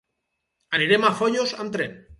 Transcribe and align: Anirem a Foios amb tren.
Anirem 0.79 1.07
a 1.11 1.15
Foios 1.21 1.55
amb 1.65 1.77
tren. 1.79 1.99